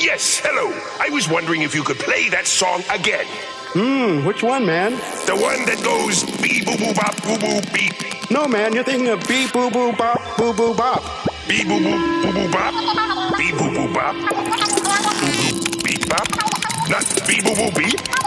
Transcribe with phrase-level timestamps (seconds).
[0.00, 0.72] Yes, hello.
[0.98, 3.26] I was wondering if you could play that song again.
[3.76, 4.92] Hmm, which one, man?
[5.28, 7.92] The one that goes beep boo boo bop boo boo beep.
[8.30, 11.04] No, man, you're thinking of beep boo boo bop boo boo bop.
[11.46, 12.72] Beep boo boo boo boo bop.
[13.36, 14.16] Beep boo boo bop.
[14.16, 16.28] Boo boo beep bop.
[16.88, 18.19] Not beep boo boo beep.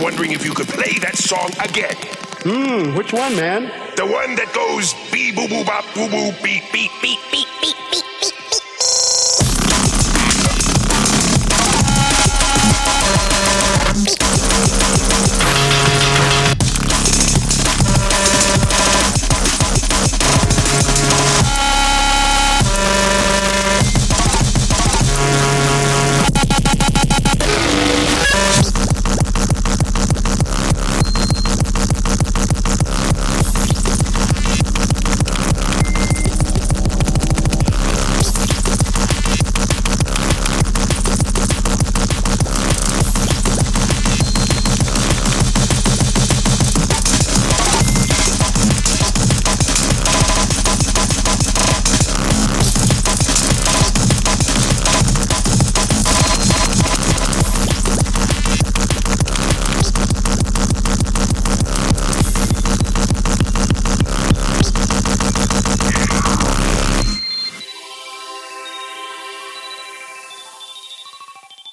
[0.00, 1.94] Wondering if you could play that song again.
[2.42, 3.70] Hmm, which one, man?
[3.96, 7.79] The one that goes beep boo boo bop boo boo beep beep beep beep beep.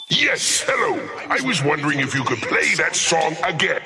[0.09, 0.97] Yes, hello.
[1.29, 3.81] I was wondering if you could play that song again.